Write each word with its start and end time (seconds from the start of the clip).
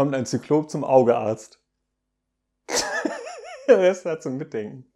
kommt 0.00 0.14
ein 0.14 0.24
Zyklop 0.24 0.70
zum 0.70 0.82
Augearzt. 0.82 1.60
Der 3.68 3.80
Rest 3.80 4.06
hat 4.06 4.22
zum 4.22 4.38
Mitdenken. 4.38 4.90